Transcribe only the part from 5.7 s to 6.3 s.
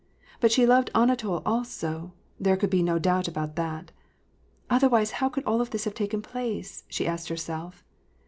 have taken